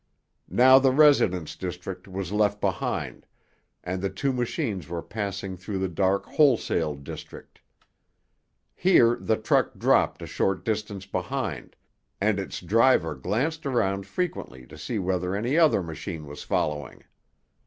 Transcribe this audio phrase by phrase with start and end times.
[0.49, 3.27] Now the residence district was left behind,
[3.83, 7.61] and the two machines were passing through the dark wholesale district.
[8.73, 11.75] Here the truck dropped a short distance behind,
[12.19, 17.03] and its driver glanced around frequently to see whether any other machine was following.